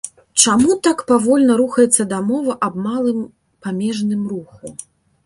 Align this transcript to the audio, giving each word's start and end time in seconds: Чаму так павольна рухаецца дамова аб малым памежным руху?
Чаму 0.43 0.77
так 0.87 1.01
павольна 1.11 1.57
рухаецца 1.61 2.05
дамова 2.13 2.55
аб 2.69 2.79
малым 2.87 3.19
памежным 3.67 4.21
руху? 4.31 4.65